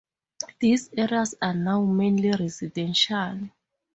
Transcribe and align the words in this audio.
These 0.59 0.89
areas 0.97 1.35
are 1.43 1.53
now 1.53 1.85
mainly 1.85 2.31
residential. 2.31 3.39